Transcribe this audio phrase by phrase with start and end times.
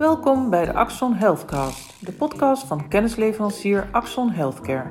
[0.00, 4.90] Welkom bij de Axon Healthcast, de podcast van kennisleverancier Axon Healthcare.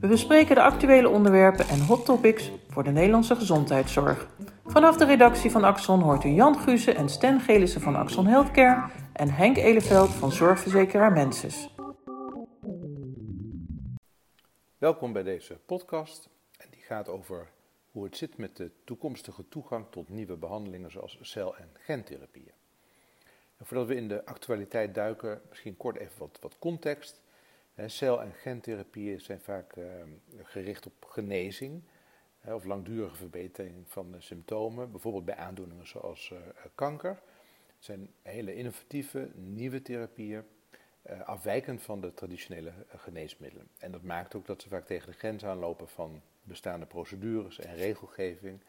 [0.00, 4.28] We bespreken de actuele onderwerpen en hot topics voor de Nederlandse gezondheidszorg.
[4.64, 8.90] Vanaf de redactie van Axon hoort u Jan Guze en Sten Gelissen van Axon Healthcare
[9.12, 11.74] en Henk Eleveld van Zorgverzekeraar Mensis.
[14.78, 16.28] Welkom bij deze podcast.
[16.58, 17.50] En die gaat over
[17.90, 22.53] hoe het zit met de toekomstige toegang tot nieuwe behandelingen zoals cel- en gentherapieën.
[23.60, 27.22] Voordat we in de actualiteit duiken, misschien kort even wat, wat context.
[27.86, 29.84] Cel- en gentherapieën zijn vaak uh,
[30.42, 31.82] gericht op genezing
[32.52, 36.38] of langdurige verbetering van symptomen, bijvoorbeeld bij aandoeningen zoals uh,
[36.74, 37.20] kanker.
[37.66, 40.42] Het zijn hele innovatieve, nieuwe therapieën,
[41.10, 43.68] uh, afwijkend van de traditionele geneesmiddelen.
[43.78, 47.74] En dat maakt ook dat ze vaak tegen de grens aanlopen van bestaande procedures en
[47.74, 48.60] regelgeving.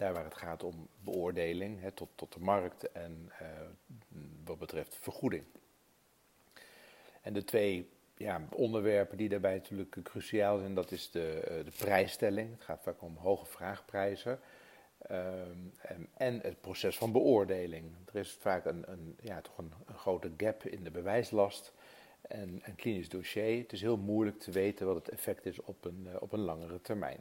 [0.00, 3.48] Daar waar het gaat om beoordeling hè, tot, tot de markt en uh,
[4.44, 5.44] wat betreft vergoeding.
[7.20, 11.72] En de twee ja, onderwerpen die daarbij natuurlijk cruciaal zijn, dat is de, uh, de
[11.78, 12.52] prijsstelling.
[12.52, 14.40] Het gaat vaak om hoge vraagprijzen.
[15.10, 15.72] Um,
[16.14, 17.84] en het proces van beoordeling.
[18.12, 21.72] Er is vaak een, een ja, toch een, grote gap in de bewijslast
[22.20, 23.58] en een klinisch dossier.
[23.58, 26.40] Het is heel moeilijk te weten wat het effect is op een, uh, op een
[26.40, 27.20] langere termijn.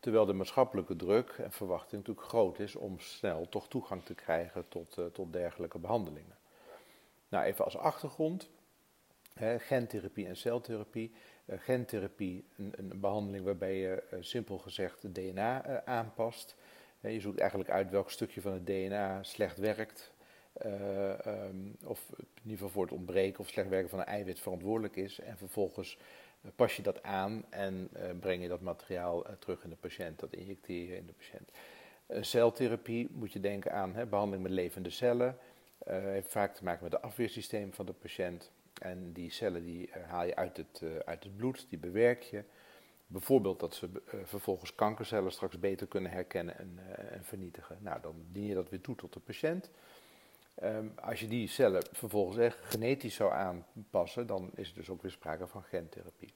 [0.00, 4.68] Terwijl de maatschappelijke druk en verwachting natuurlijk groot is om snel toch toegang te krijgen
[4.68, 6.36] tot, uh, tot dergelijke behandelingen.
[7.28, 8.50] Nou, even als achtergrond.
[9.34, 11.12] Hè, gentherapie en celtherapie.
[11.46, 16.56] Uh, gentherapie, een, een, behandeling waarbij je uh, simpel gezegd het DNA aanpast.
[17.00, 20.12] je zoekt eigenlijk uit welk stukje van het DNA slecht werkt.
[20.66, 24.96] Um, of in ieder geval voor het ontbreken of slecht werken van een eiwit verantwoordelijk
[24.96, 25.20] is.
[25.20, 25.98] En vervolgens
[26.56, 30.18] pas je dat aan en uh, breng je dat materiaal uh, terug in de patiënt,
[30.18, 31.50] dat injecteer je in de patiënt.
[32.08, 35.36] Uh, celtherapie moet je denken aan hè, behandeling met levende cellen.
[35.86, 38.50] heeft vaak te maken met het afweersysteem van de patiënt.
[38.80, 42.44] En die cellen die haal je uit het, uit het bloed, die bewerk je.
[43.06, 43.88] Bijvoorbeeld dat ze
[44.24, 46.78] vervolgens kankercellen straks beter kunnen herkennen en,
[47.10, 47.78] en, vernietigen.
[47.80, 49.70] Nou, dan dien je dat weer toe tot de patiënt.
[50.62, 55.02] Um, als je die cellen vervolgens echt genetisch zou aanpassen, dan is er dus ook
[55.02, 56.32] weer sprake van gentherapie.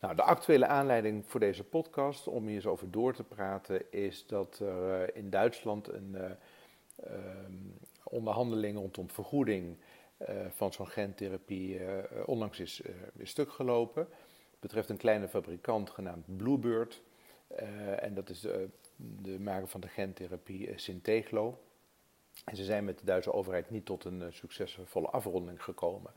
[0.00, 4.26] Nou, de actuele aanleiding voor deze podcast, om hier eens over door te praten, is
[4.26, 6.30] dat er uh, in Duitsland een uh,
[7.46, 9.76] um, onderhandeling rondom vergoeding
[10.18, 11.80] uh, van zo'n gentherapie
[12.26, 12.82] onlangs is,
[13.16, 14.02] is stuk gelopen.
[14.50, 17.02] Het betreft een kleine fabrikant genaamd Bluebird.
[17.98, 21.58] en dat is de, de maker van de gentherapie Synteglo.
[22.44, 26.10] En ze zijn met de Duitse overheid niet tot een uh, succesvolle afronding gekomen.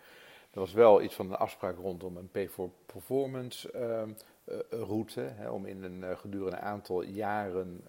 [0.51, 4.01] Er was wel iets van een afspraak rondom een pay for performance uh,
[4.45, 7.85] uh, route, hè, om in een gedurende aantal jaren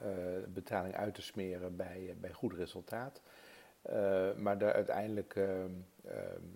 [0.48, 3.20] betaling uit te smeren bij, bij goed resultaat.
[4.36, 5.66] maar de uiteindelijke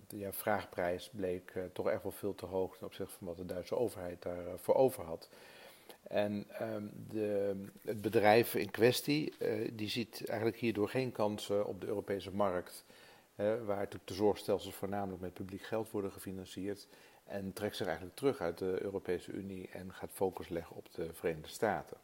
[0.07, 3.45] de ja, vraagprijs bleek toch echt wel veel te hoog ten opzichte van wat de
[3.45, 5.29] Duitse overheid daarvoor over had.
[6.07, 11.81] En um, de, het bedrijf in kwestie, uh, die ziet eigenlijk hierdoor geen kansen op
[11.81, 12.85] de Europese markt,
[13.65, 16.87] waar de zorgstelsels voornamelijk met publiek geld worden gefinancierd,
[17.27, 21.13] en trekt zich eigenlijk terug uit de Europese Unie en gaat focus leggen op de
[21.13, 21.97] Verenigde Staten.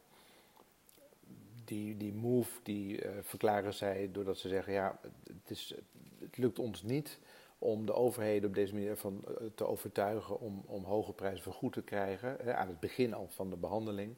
[1.66, 5.74] Die, die move, die uh, verklaren zij doordat ze zeggen, ja, het, is,
[6.20, 7.20] het lukt ons niet
[7.64, 11.74] om de overheden op deze manier van, uh, te overtuigen om, om hoge prijzen vergoed
[11.74, 14.16] te krijgen, aan het begin al van de behandeling.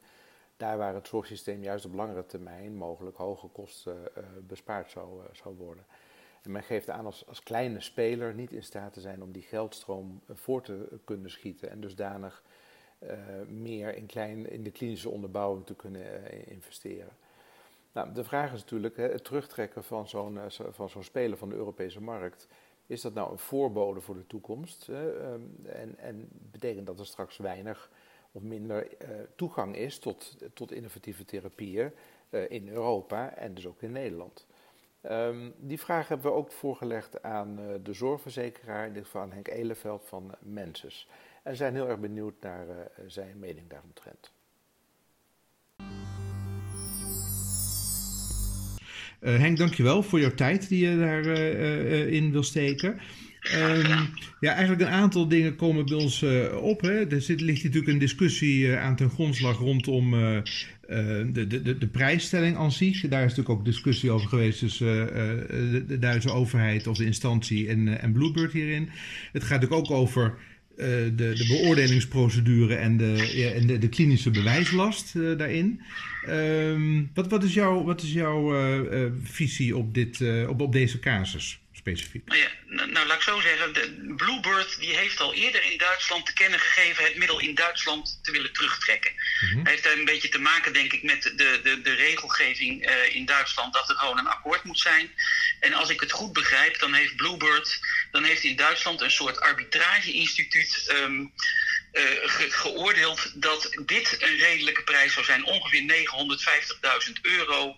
[0.58, 5.26] Daar waar het zorgsysteem juist op langere termijn mogelijk hoge kosten uh, bespaard zou, uh,
[5.32, 5.86] zou worden.
[6.42, 9.42] En men geeft aan als, als kleine speler niet in staat te zijn om die
[9.42, 12.44] geldstroom voor te kunnen schieten en dusdanig
[13.48, 17.10] meer in, klein, in de klinische onderbouwing te kunnen investeren.
[17.92, 22.02] Nou, de vraag is natuurlijk, het terugtrekken van zo'n van zo'n speler van de Europese
[22.02, 22.48] markt
[22.86, 24.86] is dat nou een voorbode voor de toekomst?
[24.86, 25.34] Hè?
[25.68, 27.92] En, en, betekent dat er straks weinig
[28.32, 31.92] of minder uh, toegang is tot, tot innovatieve therapieën
[32.30, 34.48] uh, in Europa en dus ook in Nederland?
[35.02, 39.32] Um, die vraag hebben we ook voorgelegd aan uh, de zorgverzekeraar, in dit geval aan
[39.32, 41.10] Henk Eleveld van Menses.
[41.44, 44.35] En zijn heel erg benieuwd naar zijn mening daaromtrent.
[49.26, 53.00] Uh, Henk, dankjewel voor jouw tijd die je daarin uh, uh, wil steken.
[53.56, 56.26] Um, ja, eigenlijk een aantal dingen komen bij ons
[56.62, 56.82] op.
[56.82, 57.08] Hè.
[57.08, 62.72] Er zit, ligt natuurlijk een discussie aan ten grondslag rondom de, de, de, prijsstelling aan
[62.72, 63.02] zich.
[63.02, 67.68] Daar is natuurlijk ook discussie over geweest tussen de, de, Duitse overheid of de instantie
[67.68, 68.90] en, en Bluebird hierin.
[69.32, 70.38] Het gaat natuurlijk ook over
[70.76, 75.82] de, de beoordelingsprocedure en de, en de, klinische bewijslast daarin.
[76.30, 81.00] Um, wat, wat, is jouw, wat is jouw uh, visie op, dit, op, op deze
[81.00, 81.60] casus?
[81.86, 82.26] specifiek?
[82.26, 85.78] Nou, ja, nou, nou, laat ik zo zeggen, de Bluebird die heeft al eerder in
[85.78, 89.12] Duitsland te kennen gegeven het middel in Duitsland te willen terugtrekken.
[89.64, 93.16] Hij heeft daar een beetje te maken, denk ik, met de, de, de regelgeving uh,
[93.16, 95.12] in Duitsland dat er gewoon een akkoord moet zijn.
[95.60, 97.80] En als ik het goed begrijp, dan heeft Bluebird,
[98.12, 100.94] dan heeft in Duitsland een soort arbitrage-instituut.
[101.04, 101.32] Um,
[101.96, 106.08] ge geoordeeld dat dit een redelijke prijs zou zijn, ongeveer
[107.08, 107.76] 950.000 euro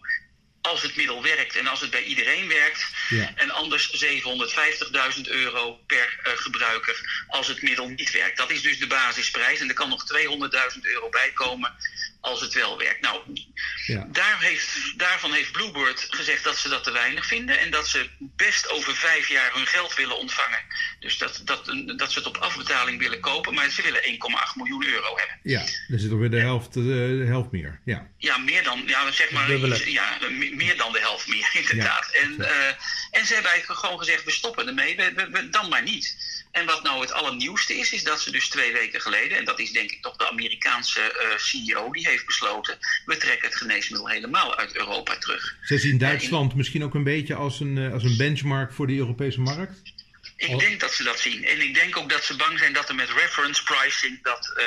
[0.67, 2.87] als het middel werkt en als het bij iedereen werkt.
[3.09, 3.31] Ja.
[3.35, 8.37] En anders 750.000 euro per uh, gebruiker als het middel niet werkt.
[8.37, 9.59] Dat is dus de basisprijs.
[9.59, 10.03] En er kan nog
[10.75, 11.71] 200.000 euro bij komen
[12.21, 13.01] als het wel werkt.
[13.01, 13.21] Nou,
[13.85, 14.07] Ja.
[14.11, 17.59] daar heeft, daarvan heeft Bluebird gezegd dat ze dat te weinig vinden.
[17.59, 20.59] En dat ze best over vijf jaar hun geld willen ontvangen.
[20.99, 21.65] Dus dat, dat,
[21.97, 23.53] dat ze het op afbetaling willen kopen.
[23.53, 24.09] Maar ze willen 1,8
[24.55, 25.39] miljoen euro hebben.
[25.43, 27.79] Ja, er zit alweer de helft, eh, de helft meer.
[27.85, 28.07] Ja.
[28.17, 29.51] Ja, meer dan, ja, zeg maar,
[29.89, 30.17] ja,
[30.57, 32.09] meer dan de helft meer, inderdaad.
[32.21, 32.67] En, eh,
[33.11, 36.35] en ze hebben eigenlijk gewoon gezegd, we stoppen ermee, we, we- we- dan maar niet.
[36.51, 39.59] En wat nou het allernieuwste is, is dat ze dus twee weken geleden, en dat
[39.59, 44.09] is denk ik toch de Amerikaanse eh, CEO, die heeft besloten, we trekken het geneesmiddel
[44.09, 45.55] helemaal uit Europa terug.
[45.61, 48.95] Zij zien Duitsland misschien ook een beetje als een, eh, als een benchmark voor de
[48.95, 49.81] Europese markt?
[50.37, 51.45] Ik denk dat ze dat zien.
[51.45, 54.65] En ik denk ook dat ze bang zijn dat er met reference pricing, dat, eh,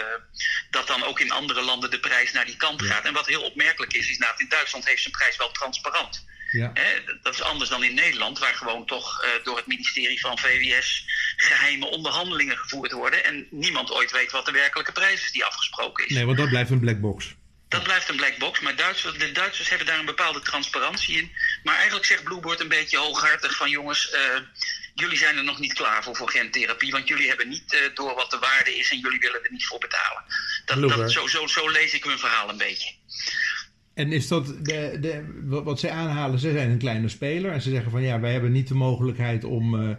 [0.70, 3.04] dat dan ook in andere landen de prijs naar die kant gaat.
[3.04, 6.24] En wat heel opmerkelijk is, is dat in Duitsland heeft zijn prijs wel transparant.
[6.50, 6.70] Ja.
[6.74, 10.38] Hè, dat is anders dan in Nederland, waar gewoon toch eh, door het ministerie van
[10.38, 11.04] VWS
[11.36, 13.24] geheime onderhandelingen gevoerd worden.
[13.24, 16.14] En niemand ooit weet wat de werkelijke prijs is die afgesproken is.
[16.14, 17.34] Nee, want dat blijft een black box.
[17.68, 21.32] Dat blijft een black box, maar Duitsers, de Duitsers hebben daar een bepaalde transparantie in.
[21.62, 24.20] Maar eigenlijk zegt Bluebird een beetje hooghartig van jongens, eh,
[25.00, 26.90] jullie zijn er nog niet klaar voor, voor gentherapie.
[26.90, 29.66] Want jullie hebben niet eh, door wat de waarde is en jullie willen er niet
[29.66, 30.22] voor betalen.
[30.64, 32.92] Dat, dat, zo, zo, zo lees ik hun verhaal een beetje.
[33.94, 35.24] En is dat de, de,
[35.64, 36.38] wat zij aanhalen?
[36.38, 39.44] Ze zijn een kleine speler en ze zeggen van ja, wij hebben niet de mogelijkheid
[39.44, 39.90] om eh,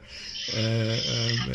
[0.91, 0.99] eh,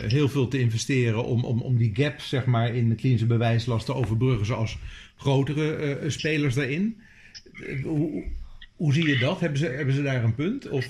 [0.00, 3.86] heel veel te investeren om, om, om die gap zeg maar, in de klinische bewijslast
[3.86, 4.76] te overbruggen zoals
[5.16, 7.00] grotere spelers daarin.
[7.82, 8.24] Hoe,
[8.76, 9.40] hoe zie je dat?
[9.40, 10.68] Hebben ze, hebben ze daar een punt?
[10.68, 10.86] Of,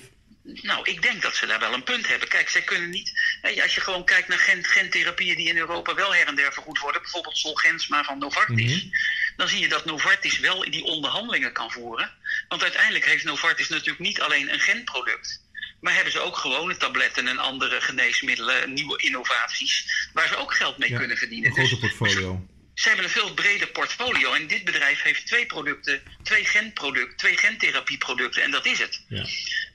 [0.63, 2.29] Nou, ik denk dat ze daar wel een punt hebben.
[2.29, 3.13] Kijk, zij kunnen niet.
[3.63, 6.79] Als je gewoon kijkt naar gen, gentherapieën die in Europa wel her en der vergoed
[6.79, 8.87] worden, bijvoorbeeld Solgensma van Novartis,
[9.37, 12.11] dan zie je dat Novartis wel die onderhandelingen kan voeren.
[12.49, 15.45] Want uiteindelijk heeft Novartis natuurlijk niet alleen een genproduct.
[15.81, 20.79] Maar hebben ze ook gewone tabletten en andere geneesmiddelen, nieuwe innovaties, waar ze ook geld
[20.79, 21.49] mee Ja, kunnen verdienen.
[21.49, 22.47] een grote Dus portfolio.
[22.75, 24.33] ze hebben een veel breder portfolio.
[24.33, 28.43] En dit bedrijf heeft twee producten, twee genproducten, twee gentherapieproducten.
[28.43, 29.05] En dat is het.
[29.09, 29.27] Ja.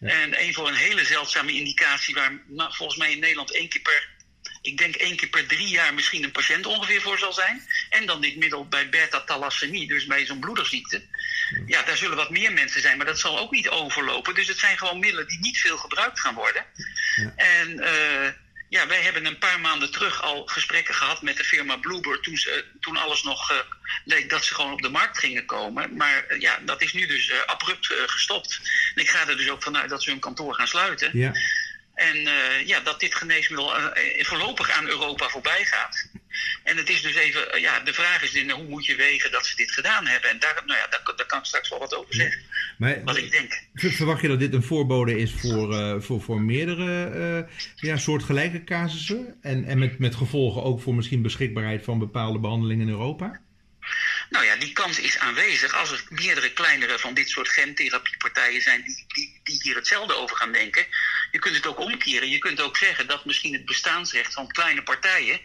[0.01, 3.81] En één voor een hele zeldzame indicatie waar nou, volgens mij in Nederland één keer
[3.81, 4.09] per,
[4.61, 7.61] ik denk één keer per drie jaar misschien een patiënt ongeveer voor zal zijn.
[7.89, 11.01] En dan dit middel bij beta-thalassemie, dus bij zo'n bloederziekte.
[11.65, 14.35] Ja, daar zullen wat meer mensen zijn, maar dat zal ook niet overlopen.
[14.35, 16.65] Dus het zijn gewoon middelen die niet veel gebruikt gaan worden.
[17.15, 17.33] Ja.
[17.35, 18.29] En eh,
[18.71, 22.23] ja, wij hebben een paar maanden terug al gesprekken gehad met de firma Bluebird.
[22.23, 23.57] Toen, ze, toen alles nog eh,
[24.05, 25.95] leek dat ze gewoon op de markt gingen komen.
[25.95, 28.59] Maar eh, ja, dat is nu dus eh, abrupt gestopt.
[28.95, 31.17] En ik ga er dus ook vanuit dat ze hun kantoor gaan sluiten.
[31.17, 31.31] Ja.
[31.95, 32.17] En
[32.65, 33.73] ja, dat dit geneesmiddel
[34.17, 36.09] voorlopig aan Europa voorbij gaat.
[36.63, 39.45] En het is dus even, ja, de vraag is in, hoe moet je wegen dat
[39.45, 40.29] ze dit gedaan hebben?
[40.29, 42.41] En daar, nou ja, daar kan ik straks wel wat over zeggen.
[42.77, 43.63] Maar Wat ik denk.
[43.73, 47.05] ver- verwacht je dat dit een voorbode is voor, eh, voor, voor meerdere
[47.47, 49.37] eh, ja, soortgelijke casussen?
[49.41, 53.41] En, en met, met gevolgen ook voor misschien beschikbaarheid van bepaalde behandelingen in Europa?
[54.29, 58.83] Nou ja, die kans is aanwezig als er meerdere kleinere van dit soort gentherapiepartijen zijn
[58.85, 60.85] die, die, die hier hetzelfde over gaan denken.
[61.31, 62.29] Je kunt het ook omkeren.
[62.29, 65.39] Je kunt ook zeggen dat misschien het bestaansrecht van kleine partijen,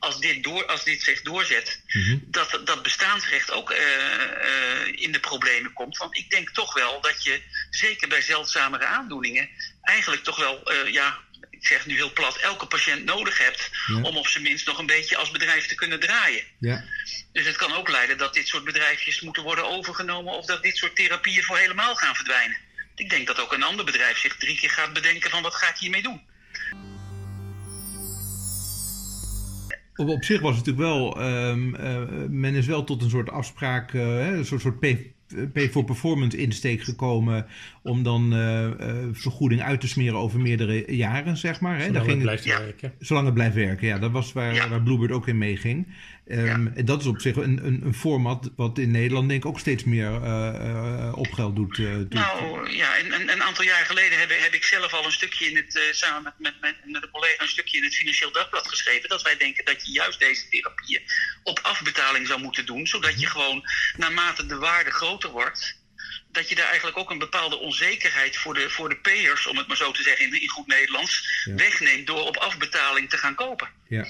[0.00, 2.18] als dit, door, als dit zich doorzet, Mhm.
[2.22, 3.84] dat dat bestaansrecht ook eh,
[4.22, 5.96] eh, in de problemen komt.
[5.96, 9.48] Want ik denk toch wel dat je, zeker bij zeldzamere aandoeningen,
[9.82, 11.18] eigenlijk toch wel, eh, ja,
[11.50, 14.02] ik zeg nu heel plat, elke patiënt nodig hebt Ja.
[14.02, 16.44] om op zijn minst nog een beetje als bedrijf te kunnen draaien.
[16.60, 16.84] Ja.
[17.32, 20.76] Dus het kan ook leiden dat dit soort bedrijfjes moeten worden overgenomen of dat dit
[20.76, 22.58] soort therapieën voor helemaal gaan verdwijnen.
[22.94, 25.68] Ik denk dat ook een ander bedrijf zich drie keer gaat bedenken van wat ga
[25.68, 26.28] ik hiermee doen.
[29.96, 33.30] Op, op zich was het natuurlijk wel, ehm, eh, men is wel tot een soort
[33.30, 35.12] afspraak, eh, hè, een soort, soort pay,
[35.52, 37.46] pay for performance insteek gekomen
[37.82, 41.76] om dan eh, eh, vergoeding uit te smeren over meerdere jaren, zeg maar.
[41.78, 41.84] Hè.
[41.84, 42.92] Zolang Daar het ging, blijft werken.
[42.98, 43.98] Zolang het blijft werken, ja.
[43.98, 44.68] Dat was waar, Ja.
[44.68, 45.86] waar Bluebird ook in meeging.
[46.30, 49.48] Ehm, En dat is op zich een, een, een format wat in Nederland denk ik
[49.48, 51.78] ook steeds meer eh, eh, op geld doet.
[51.78, 52.12] eh, doet.
[52.12, 55.46] Nou ja, en, en, een aantal jaar geleden heb, heb ik zelf al een stukje
[55.50, 58.32] in het, eh, samen met, met, met, met een collega, een stukje in het Financieel
[58.32, 59.08] Dagblad geschreven.
[59.08, 61.02] Dat wij denken dat je juist deze therapieën
[61.42, 62.86] op afbetaling zou moeten doen.
[62.86, 63.62] Zodat je gewoon
[63.96, 65.78] naarmate de waarde groter wordt,
[66.32, 69.66] dat je daar eigenlijk ook een bepaalde onzekerheid voor de, voor de payers, om het
[69.66, 73.68] maar zo te zeggen in, in goed Nederlands, wegneemt door op afbetaling te gaan kopen.
[73.88, 74.06] Ja.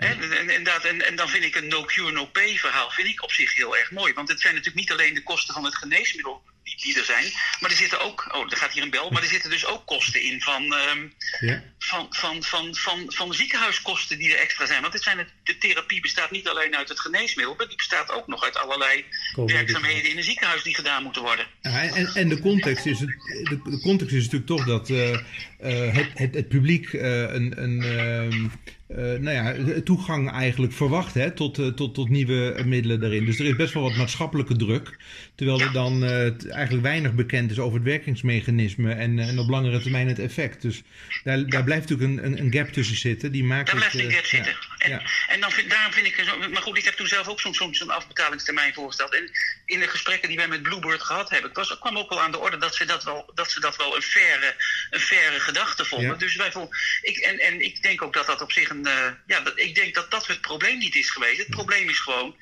[0.00, 3.08] En, en, en, en, en dan vind ik een no cure, no pay verhaal vind
[3.08, 4.12] ik op zich heel erg mooi.
[4.12, 7.24] Want het zijn natuurlijk niet alleen de kosten van het geneesmiddel die, die er zijn.
[7.60, 9.86] Maar er zitten ook, oh, er gaat hier een bel, maar er zitten dus ook
[9.86, 11.08] kosten in van, ehm,
[11.40, 11.62] Ja.
[11.78, 14.80] van, van, van, van, van ziekenhuiskosten die er extra zijn.
[14.80, 18.10] Want dit zijn het, de therapie bestaat niet alleen uit het geneesmiddel, maar die bestaat
[18.10, 19.04] ook nog uit allerlei
[19.34, 21.46] werkzaamheden in een ziekenhuis die gedaan moeten worden.
[21.60, 25.12] Ja, en, en de context is, het, de, de context is natuurlijk toch dat eh,
[25.12, 28.52] eh, het, het, het publiek eh, een, een
[28.96, 29.54] eh, nou ja,
[29.84, 33.24] toegang eigenlijk verwacht hè, tot, eh, tot, tot nieuwe middelen daarin.
[33.24, 34.98] Dus er is best wel wat maatschappelijke druk.
[35.34, 39.48] Terwijl er dan eh, het eigenlijk weinig bekend is over het werkingsmechanisme en, en op
[39.48, 40.62] langere termijn het effect.
[40.62, 40.82] Dus
[41.24, 43.32] daar, daar blijft natuurlijk een, een, een gap tussen zitten.
[43.32, 44.52] Die maakt Daar het, blijft een gap zitten.
[44.52, 45.02] ja, En, ja.
[45.28, 47.54] en dan vind, daarom vind ik, zo, maar goed, ik heb toen zelf ook zo'n
[47.54, 49.14] zo'n zo'n afbetalingstermijn voorgesteld.
[49.14, 49.30] En
[49.64, 52.38] in de gesprekken die wij met Bluebird gehad hebben, was, kwam ook wel aan de
[52.38, 54.54] orde dat ze dat wel, dat ze dat wel een faire,
[54.90, 56.08] een faire gedachte vonden.
[56.08, 56.14] Ja.
[56.14, 59.12] Dus wij vonden, ik, en, en ik denk ook dat dat op zich een, eh,
[59.26, 61.38] ja, dat, ik denk dat dat het probleem niet is geweest.
[61.38, 62.36] Het probleem is gewoon,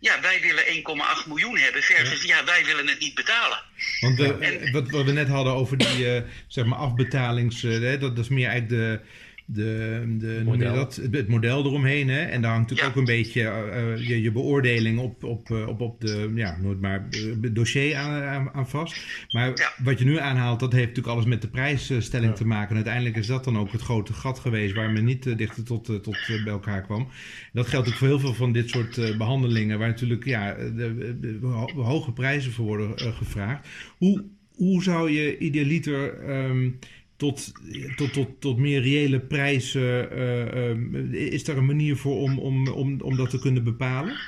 [0.00, 2.44] ja, wij willen 1,8 miljoen hebben versus, ja.
[2.44, 3.62] wij willen het niet betalen.
[4.00, 8.00] Want we, En- wat, we net hadden over die eh, zeg maar afbetalings, eh, dat,
[8.00, 9.00] dat is meer eigenlijk de,
[9.48, 10.74] de, de noem je Model.
[10.74, 12.08] dat, het, het model eromheen.
[12.08, 12.20] Hè?
[12.20, 13.00] En daar hangt natuurlijk Ja.
[13.02, 16.58] ook een beetje eh, eh, je, je beoordeling op, op, eh, op, op de, ja,
[16.62, 17.20] nooit maar eh,
[17.52, 19.06] dossier aan, aan, aan vast.
[19.30, 19.72] Maar Ja.
[19.84, 22.68] wat je nu aanhaalt, dat heeft natuurlijk alles met de prijsstelling te maken.
[22.70, 25.84] En uiteindelijk is dat dan ook het grote gat geweest waar men niet dichter tot,
[25.84, 27.08] tot bij elkaar kwam.
[27.52, 30.72] Dat geldt ook voor heel veel van dit soort eh, behandelingen, waar natuurlijk ja, de,
[30.76, 33.68] de- de ho- hoge prijzen voor worden gevraagd.
[33.98, 34.24] Hoe,
[34.54, 36.68] hoe zou je idealiter ehm,
[37.16, 37.52] tot,
[37.96, 42.68] tot, tot, tot meer reële prijzen, eh, ehm, is daar een manier voor om, om,
[42.68, 44.20] om, om dat te kunnen bepalen?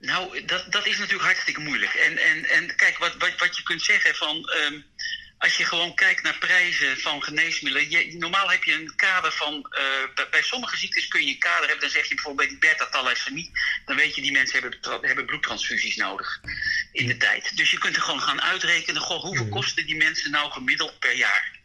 [0.00, 1.92] Nou, dat, dat is natuurlijk hartstikke moeilijk.
[1.94, 4.48] En, en, en kijk, wat, wat, wat je kunt zeggen van.
[4.48, 4.80] ehm,
[5.38, 7.90] als je gewoon kijkt naar prijzen van geneesmiddelen.
[7.90, 9.66] Je, normaal heb je een kader van.
[9.70, 11.80] eh, bij, bij sommige ziektes kun je een kader hebben.
[11.80, 13.50] Dan zeg je bijvoorbeeld bij die beta-thalassemie.
[13.84, 16.40] Dan weet je, die mensen hebben, hebben bloedtransfusies nodig.
[16.92, 17.56] In de tijd.
[17.56, 19.02] Dus je kunt er gewoon gaan uitrekenen.
[19.02, 21.55] Goh, hoeveel kosten die mensen nou gemiddeld per jaar?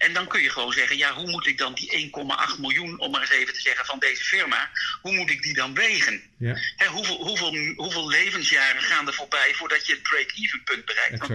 [0.00, 2.10] En dan kun je gewoon zeggen, ja, hoe moet ik dan die
[2.54, 5.54] 1,8 miljoen, om maar eens even te zeggen, van deze firma, hoe moet ik die
[5.54, 6.22] dan wegen?
[6.38, 11.18] Ja, Hè, hoeveel, hoeveel, hoeveel levensjaren gaan er voorbij voordat je het break-even punt bereikt?
[11.18, 11.30] Want-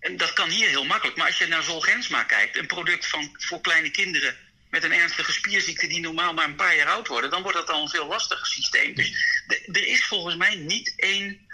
[0.00, 1.16] en dat kan hier heel makkelijk.
[1.16, 4.36] Maar als je naar Zolgensma kijkt, een product van, voor kleine kinderen
[4.70, 7.70] met een ernstige spierziekte die normaal maar een paar jaar oud worden, dan wordt dat
[7.70, 8.94] al een veel lastiger systeem.
[8.94, 9.10] Dus
[9.46, 11.46] de- er is volgens mij niet één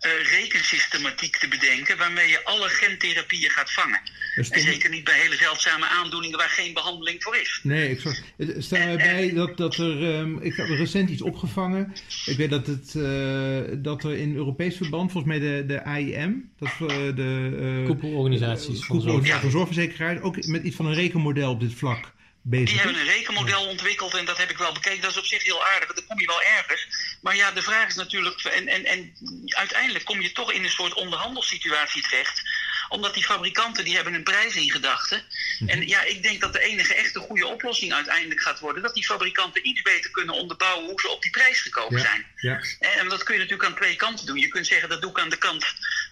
[0.00, 4.00] eh, rekensystematiek te bedenken waarmee je alle gentherapieën gaat vangen.
[4.36, 7.60] Er En zeker niet bij hele zeldzame aandoeningen waar geen behandeling voor is.
[7.62, 8.22] Nee, exact.
[8.36, 10.14] Er staat erbij dat, dat er.
[10.14, 11.92] ehm, ik heb recent iets opgevangen.
[12.26, 16.50] Ik weet dat, het, eh, dat er in Europees verband, volgens mij de, de AIM,
[16.58, 16.78] dat eh,
[17.16, 17.78] de.
[17.80, 19.02] eh, Koepelorganisaties van
[19.40, 22.68] van zorgverzekeraars, ook met iets van een rekenmodel op dit vlak bezig.
[22.68, 25.00] Die hebben een rekenmodel ontwikkeld en dat heb ik wel bekeken.
[25.00, 25.92] Dat is op zich heel aardig.
[25.94, 26.86] Dan kom je wel ergens.
[27.22, 28.44] Maar ja, de vraag is natuurlijk.
[28.44, 29.14] En, en, en
[29.46, 32.42] uiteindelijk kom je toch in een soort onderhandelssituatie terecht.
[32.88, 35.22] Omdat die fabrikanten die hebben een prijs in gedachten.
[35.66, 38.82] En ja, ik denk dat de enige echte goede oplossing uiteindelijk gaat worden.
[38.82, 42.04] Dat die fabrikanten iets beter kunnen onderbouwen hoe ze op die prijs gekomen Ja.
[42.04, 42.26] zijn.
[42.36, 44.38] Ja, En dat kun je natuurlijk aan twee kanten doen.
[44.38, 45.64] Je kunt zeggen, dat doe ik aan de kant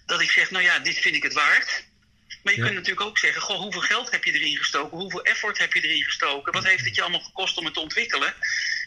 [0.06, 1.84] dat ik zeg, nou ja, dit vind ik het waard.
[2.42, 2.64] Maar je Ja.
[2.64, 4.98] kunt natuurlijk ook zeggen, goh, hoeveel geld heb je erin gestoken?
[4.98, 6.52] Hoeveel effort heb je erin gestoken?
[6.52, 8.34] Wat heeft het je allemaal gekost om het te ontwikkelen?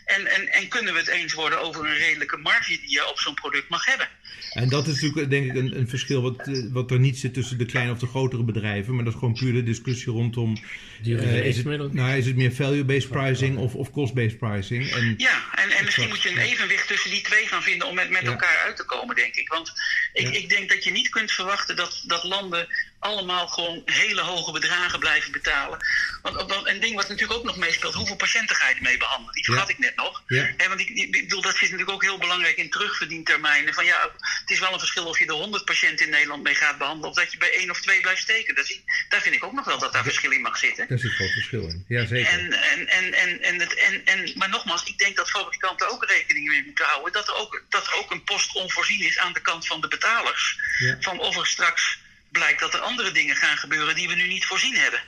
[0.06, 3.20] En, en, en kunnen we het eens worden over een redelijke marge die je op
[3.20, 4.08] zo'n product mag hebben?
[4.52, 7.34] en dat is natuurlijk denk ik een, een verschil wat, eh, wat er niet zit
[7.34, 8.96] tussen de kleine of de grotere bedrijven.
[8.96, 10.58] Maar dat is gewoon puur de discussie rondom.
[11.04, 14.92] Eh, is, het, nou, is het meer value-based pricing of, of cost-based pricing?
[14.92, 17.96] En, Ja, en, en misschien moet je een evenwicht tussen die twee gaan vinden om
[17.96, 18.30] met, met Ja.
[18.30, 19.48] elkaar uit te komen, denk ik.
[19.48, 19.72] Want
[20.14, 20.32] ik, Ja.
[20.32, 22.68] ik denk dat je niet kunt verwachten dat, dat landen
[23.02, 25.80] allemaal gewoon hele hoge bedragen blijven betalen.
[26.22, 29.34] Want, want een ding wat natuurlijk ook nog meespeelt, hoeveel patiënten ga je ermee behandelen?
[29.34, 29.74] Die vergat Ja.
[29.74, 30.24] ik net nog.
[30.28, 30.54] Ja.
[30.58, 33.74] Hè, want ik, ik bedoel, dat zit natuurlijk ook heel belangrijk in terugverdientermijnen.
[33.74, 34.10] Van ja,
[34.42, 37.10] het is wel een verschil of je er 100 patiënten in Nederland mee gaat behandelen,
[37.10, 38.56] of dat je bij één of twee blijft steken.
[38.56, 38.80] Dat is,
[39.10, 40.88] daar vind ik ook nog wel dat daar verschil in mag zitten.
[40.88, 41.86] Daar zit groot verschil in.
[41.88, 42.32] Ja, zeker.
[42.32, 46.06] En, en, en, en, en, het, en, en, maar nogmaals, ik denk dat fabrikanten ook
[46.06, 47.14] rekening mee moeten houden.
[47.14, 49.88] Dat er ook, dat er ook een post onvoorzien is aan de kant van de
[49.88, 50.58] betalers.
[50.80, 50.98] Ja.
[51.00, 52.00] Van of er straks
[52.32, 55.02] blijkt dat er andere dingen gaan gebeuren die we nu niet voorzien hebben.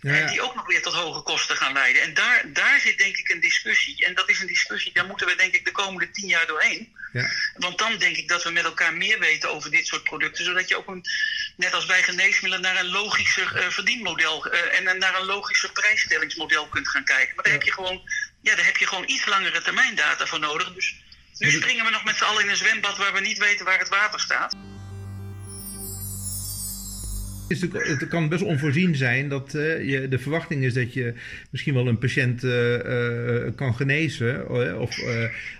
[0.00, 2.02] Ja, En die ook nog weer tot hoge kosten gaan leiden.
[2.02, 4.04] En daar, daar zit denk ik een discussie.
[4.04, 6.96] En dat is een discussie, daar moeten we denk ik de komende tien jaar doorheen.
[7.12, 7.30] Ja.
[7.56, 10.44] Want dan denk ik dat we met elkaar meer weten over dit soort producten.
[10.44, 11.04] Zodat je ook, een,
[11.56, 16.68] net als bij geneesmiddelen, naar een logischer eh, verdienmodel eh, en naar een logischer prijsstellingsmodel
[16.68, 17.34] kunt gaan kijken.
[17.34, 18.02] Maar daar, heb je gewoon,
[18.40, 20.72] ja, daar heb je gewoon iets langere termijndata voor nodig.
[20.72, 20.94] Dus
[21.38, 23.78] nu springen we nog met z'n allen in een zwembad waar we niet weten waar
[23.78, 24.56] het water staat.
[27.48, 31.14] Is het, het kan best onvoorzien zijn dat uh, je, de verwachting is dat je
[31.50, 34.48] misschien wel een patiënt uh, uh, kan genezen.
[34.80, 34.98] of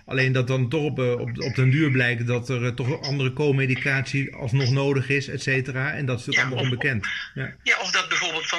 [0.05, 4.35] alleen dat dan toch op, op, op den duur blijkt dat er toch andere co-medicatie
[4.35, 5.93] alsnog nodig is, et cetera.
[5.93, 7.07] En dat is natuurlijk allemaal onbekend.
[7.35, 7.55] Ja.
[7.63, 8.04] ja, of dat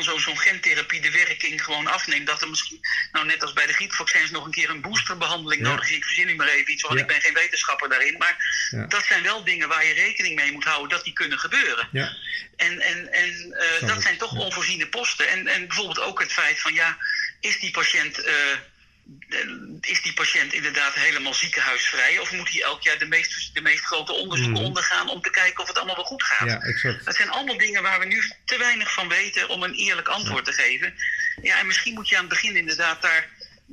[0.03, 2.27] van zo'n gentherapie de werking gewoon afneemt.
[2.27, 2.79] Dat er misschien,
[3.11, 5.95] nou net als bij de griepvaccins, nog een keer een boosterbehandeling nodig is.
[5.95, 8.17] Ik verzin nu maar even iets, want ik ben geen wetenschapper daarin.
[8.17, 8.35] Maar
[8.87, 11.89] dat zijn wel dingen waar je rekening mee moet houden dat die kunnen gebeuren.
[11.91, 12.15] Ja.
[12.55, 15.29] En, en, en uh, dat zijn toch onvoorziene posten.
[15.29, 16.97] En, en bijvoorbeeld ook het feit van ja,
[17.39, 18.19] is die patiënt.
[18.19, 18.33] Uh,
[19.81, 22.19] is die patiënt inderdaad helemaal ziekenhuisvrij?
[22.19, 24.65] Of moet hij elk jaar de meest, de meest grote onderzoeken mm.
[24.65, 26.49] ondergaan om te kijken of het allemaal wel goed gaat?
[26.49, 27.05] Ja, exact.
[27.05, 30.45] Dat zijn allemaal dingen waar we nu te weinig van weten om een eerlijk antwoord
[30.45, 30.93] te geven.
[31.41, 33.29] Ja, en misschien moet je aan het begin inderdaad daar.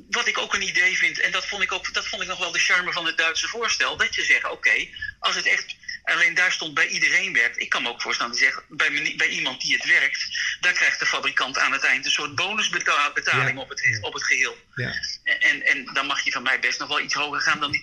[0.09, 2.39] Wat ik ook een idee vind, en dat vond ik, ook, dat vond ik nog
[2.39, 3.97] wel de charme van het Duitse voorstel.
[3.97, 4.87] Dat je zegt: oké,
[5.19, 7.61] als het echt Alleen daar stond bij iedereen werkt.
[7.61, 10.27] Ik kan me ook voorstellen die zegt, bij, bij iemand die het werkt,
[10.59, 14.55] daar krijgt de fabrikant aan het eind een soort bonusbetaling op, het, op het geheel.
[14.75, 14.93] Ja.
[15.23, 17.81] En, en dan mag je van mij best nog wel iets hoger gaan dan die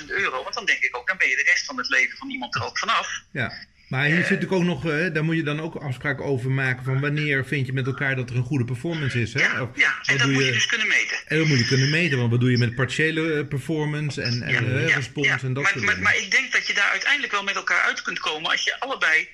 [0.00, 0.42] 200.000 euro.
[0.42, 2.54] Want dan denk ik ook, dan ben je de rest van het leven van iemand
[2.54, 3.22] er ook vanaf.
[3.32, 3.52] Ja.
[3.88, 6.84] Maar hier zit natuurlijk ook nog, uh, daar moet je dan ook afspraken over maken
[6.84, 9.32] van wanneer vind je met elkaar dat er een goede performance is.
[9.32, 9.40] Hè?
[9.40, 9.94] Ja, ja.
[10.04, 11.17] en dat moet je, dus kunnen meten.
[11.28, 14.42] En dat moet je kunnen meten, want wat doe je met partiële eh, performance en,
[14.42, 16.02] en ja, uh, respons en dat maar, soort maar, dingen.
[16.02, 18.80] Maar ik denk dat je daar uiteindelijk wel met elkaar uit kunt komen als je
[18.80, 19.28] allebei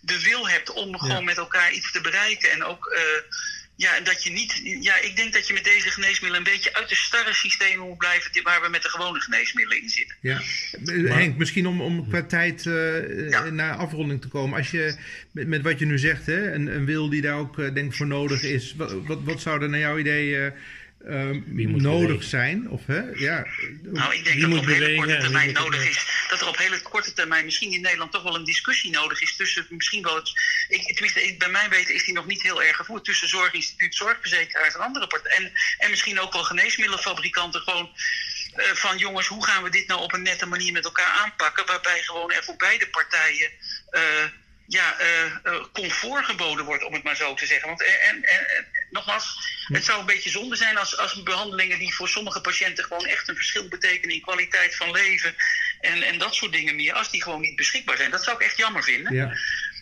[0.00, 2.92] de wil hebt om gewoon met elkaar iets te bereiken en ook...
[2.94, 3.32] Uh,
[3.76, 4.60] ja, en dat je niet.
[4.80, 7.98] Ja, ik denk dat je met deze geneesmiddelen een beetje uit de starre systemen moet
[7.98, 10.16] blijven waar we met de gewone geneesmiddelen in zitten.
[10.20, 10.40] Ja.
[11.14, 14.58] Henk, misschien om, om qua tijd uh, naar afronding te komen.
[14.58, 14.94] Als je
[15.30, 17.94] met, met wat je nu zegt, hè, een, een wil die daar ook uh, denk
[17.94, 20.52] voor nodig is, wat, wat, wat zou er naar jouw idee
[21.06, 22.70] um, nodig zijn?
[22.70, 23.00] Of, hè?
[23.14, 23.46] Ja,
[23.82, 26.26] nou, ik denk dat op hele korte termijn nodig is.
[26.28, 29.36] Dat er op hele korte termijn misschien in Nederland toch wel een discussie nodig is
[29.36, 30.32] tussen misschien wel het.
[30.68, 34.74] Ik, tenminste, bij mij weten is die nog niet heel erg gevoerd tussen Zorginstituut, zorgverzekeraars
[34.74, 35.44] en andere partijen.
[35.44, 37.90] En, en misschien ook wel geneesmiddelenfabrikanten gewoon.
[38.56, 41.66] Uh, van jongens, hoe gaan we dit nou op een nette manier met elkaar aanpakken?
[41.66, 43.50] Waarbij gewoon er voor beide partijen
[43.90, 44.00] uh,
[44.72, 47.68] ja, uh, comfort geboden wordt, om het maar zo te zeggen.
[47.68, 52.08] Want en, en, nogmaals, het zou een beetje zonde zijn als, als behandelingen die voor
[52.08, 55.34] sommige patiënten gewoon echt een verschil betekenen in kwaliteit van leven
[55.80, 58.10] en, en dat soort dingen meer, als die gewoon niet beschikbaar zijn.
[58.10, 59.14] Dat zou ik echt jammer vinden.
[59.14, 59.36] Ja.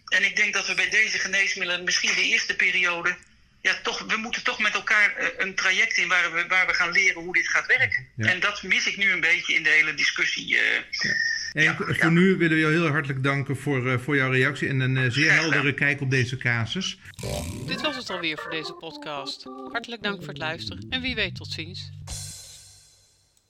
[0.08, 3.16] En ik denk dat we bij deze geneesmiddelen misschien de eerste periode.
[3.60, 6.74] Ja, toch, we moeten toch met elkaar eh, een traject in waar we, waar we
[6.74, 8.06] gaan leren hoe dit gaat werken.
[8.16, 10.54] En dat mis ik nu een beetje in de hele discussie.
[10.54, 10.60] Uh,
[11.52, 11.76] ja.
[11.78, 14.80] En voor nu willen we jou heel hartelijk danken voor, uh, voor jouw reactie en
[14.80, 16.98] een uh, zeer heldere kijk op deze casus.
[17.66, 19.44] Dit was het alweer voor deze podcast.
[19.72, 21.90] Hartelijk dank voor het luisteren en wie weet tot ziens.